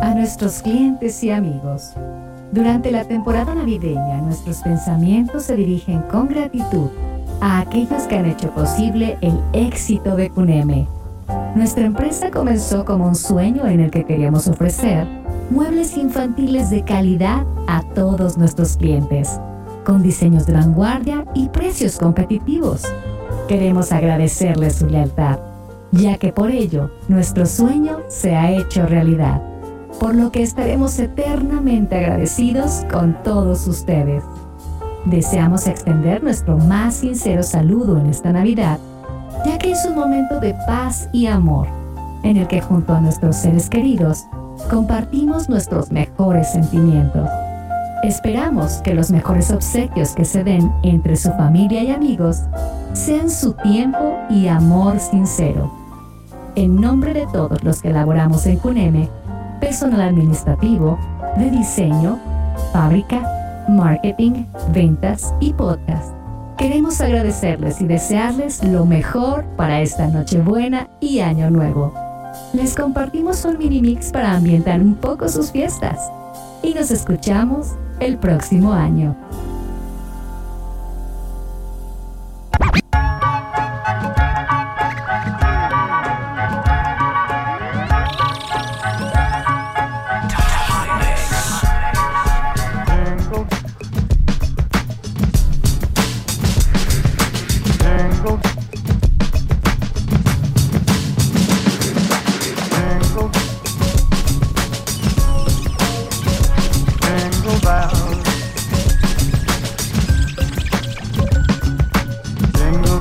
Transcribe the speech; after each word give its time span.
a 0.00 0.14
nuestros 0.14 0.62
clientes 0.62 1.22
y 1.24 1.30
amigos. 1.30 1.92
Durante 2.52 2.90
la 2.90 3.04
temporada 3.04 3.54
navideña, 3.54 4.20
nuestros 4.22 4.58
pensamientos 4.58 5.44
se 5.44 5.56
dirigen 5.56 6.02
con 6.02 6.28
gratitud 6.28 6.88
a 7.40 7.60
aquellos 7.60 8.04
que 8.04 8.16
han 8.16 8.26
hecho 8.26 8.50
posible 8.50 9.18
el 9.20 9.38
éxito 9.52 10.16
de 10.16 10.30
Cuneme. 10.30 10.86
Nuestra 11.54 11.84
empresa 11.84 12.30
comenzó 12.30 12.84
como 12.84 13.06
un 13.06 13.14
sueño 13.14 13.66
en 13.66 13.80
el 13.80 13.90
que 13.90 14.04
queríamos 14.04 14.48
ofrecer 14.48 15.06
muebles 15.50 15.96
infantiles 15.96 16.70
de 16.70 16.84
calidad 16.84 17.44
a 17.66 17.82
todos 17.94 18.38
nuestros 18.38 18.76
clientes, 18.76 19.40
con 19.84 20.02
diseños 20.02 20.46
de 20.46 20.54
vanguardia 20.54 21.24
y 21.34 21.48
precios 21.48 21.98
competitivos. 21.98 22.82
Queremos 23.46 23.92
agradecerles 23.92 24.76
su 24.76 24.86
lealtad, 24.86 25.38
ya 25.90 26.18
que 26.18 26.32
por 26.32 26.50
ello 26.50 26.90
nuestro 27.08 27.46
sueño 27.46 28.00
se 28.08 28.36
ha 28.36 28.52
hecho 28.52 28.86
realidad, 28.86 29.42
por 30.00 30.14
lo 30.14 30.30
que 30.30 30.42
estaremos 30.42 30.98
eternamente 30.98 31.96
agradecidos 31.96 32.84
con 32.90 33.22
todos 33.22 33.66
ustedes. 33.66 34.22
Deseamos 35.04 35.66
extender 35.66 36.22
nuestro 36.22 36.58
más 36.58 36.96
sincero 36.96 37.42
saludo 37.42 37.98
en 37.98 38.06
esta 38.06 38.32
Navidad, 38.32 38.78
ya 39.44 39.58
que 39.58 39.72
es 39.72 39.84
un 39.84 39.94
momento 39.94 40.40
de 40.40 40.54
paz 40.66 41.08
y 41.12 41.26
amor, 41.26 41.66
en 42.22 42.36
el 42.36 42.46
que 42.46 42.60
junto 42.60 42.92
a 42.94 43.00
nuestros 43.00 43.36
seres 43.36 43.68
queridos 43.68 44.24
compartimos 44.70 45.48
nuestros 45.48 45.90
mejores 45.90 46.52
sentimientos. 46.52 47.28
Esperamos 48.02 48.74
que 48.84 48.94
los 48.94 49.10
mejores 49.10 49.50
obsequios 49.50 50.10
que 50.10 50.24
se 50.24 50.44
den 50.44 50.72
entre 50.82 51.16
su 51.16 51.30
familia 51.32 51.82
y 51.82 51.90
amigos 51.90 52.42
sean 52.92 53.28
su 53.30 53.54
tiempo 53.54 54.16
y 54.30 54.46
amor 54.48 55.00
sincero. 55.00 55.72
En 56.54 56.80
nombre 56.80 57.12
de 57.12 57.26
todos 57.26 57.62
los 57.64 57.82
que 57.82 57.90
elaboramos 57.90 58.46
en 58.46 58.58
CUNEME, 58.58 59.08
personal 59.60 60.00
administrativo, 60.00 60.98
de 61.36 61.50
diseño, 61.50 62.18
fábrica, 62.72 63.66
marketing, 63.68 64.44
ventas 64.72 65.34
y 65.40 65.52
podcast, 65.52 66.14
queremos 66.56 67.00
agradecerles 67.00 67.80
y 67.80 67.86
desearles 67.86 68.64
lo 68.64 68.86
mejor 68.86 69.44
para 69.56 69.80
esta 69.80 70.06
Nochebuena 70.08 70.88
y 71.00 71.20
Año 71.20 71.50
Nuevo 71.50 71.92
les 72.52 72.74
compartimos 72.74 73.44
un 73.44 73.58
mini 73.58 73.80
mix 73.80 74.10
para 74.10 74.34
ambientar 74.34 74.80
un 74.80 74.94
poco 74.94 75.28
sus 75.28 75.50
fiestas. 75.50 76.10
Y 76.62 76.74
nos 76.74 76.90
escuchamos 76.90 77.74
el 78.00 78.18
próximo 78.18 78.72
año. 78.72 79.16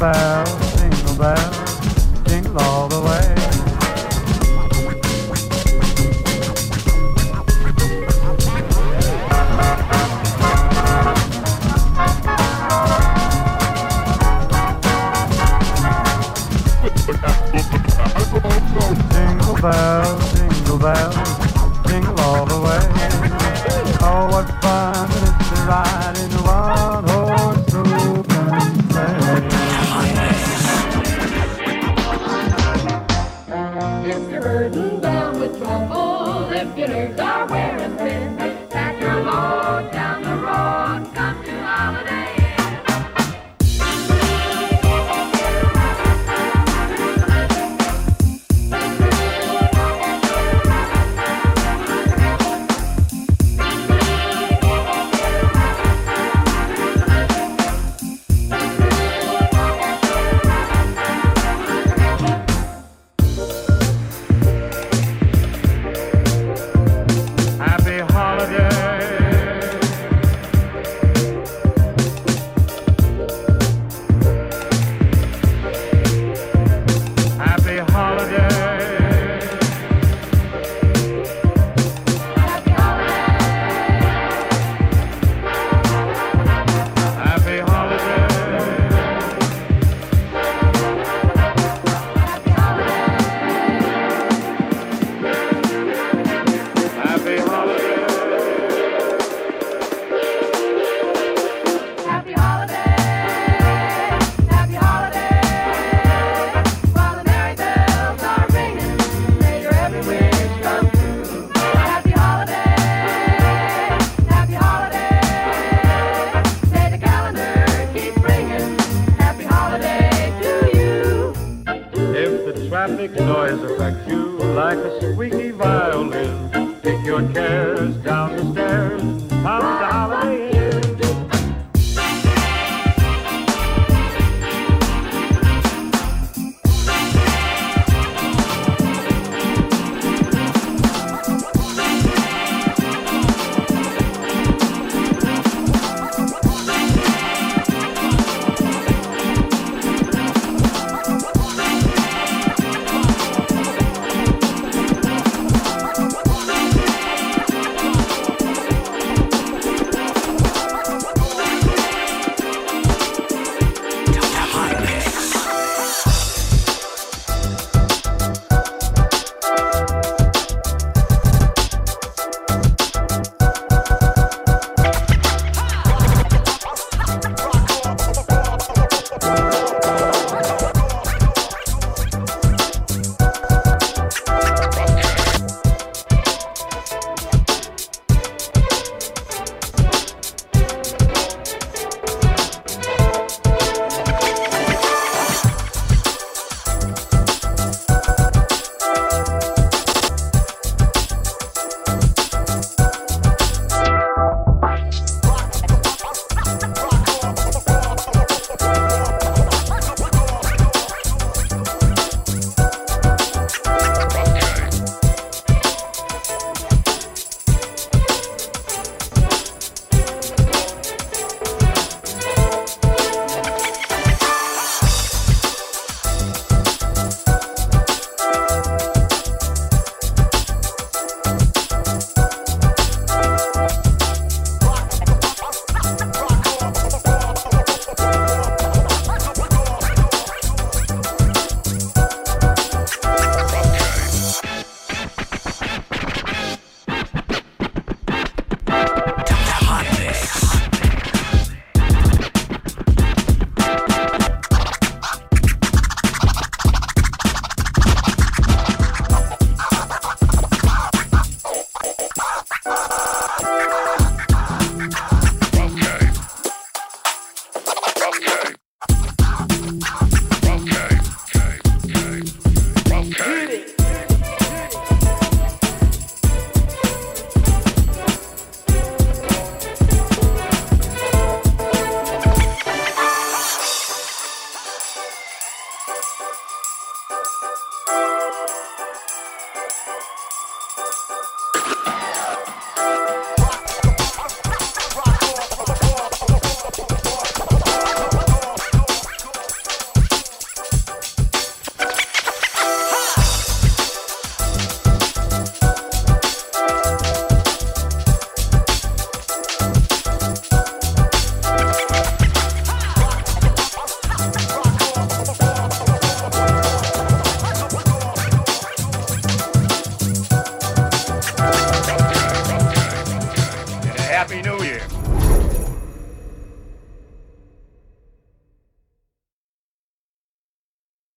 bells, 0.00 0.80
jingle 0.80 1.14
bells, 1.14 2.24
jingle 2.26 2.58
all 2.58 2.88
the 2.88 3.00
way. 3.02 3.34
Jingle 19.12 19.60
bell, 19.60 20.18
jingle 20.34 20.78
bells, 20.78 21.16
jingle 21.86 22.20
all 22.20 22.46
the 22.46 22.58
way. 22.58 22.80
Oh, 24.00 24.28
what 24.32 24.48
fun 24.62 25.10
it 25.10 25.22
is 25.24 25.48
to 25.50 25.66
ride! 25.66 25.99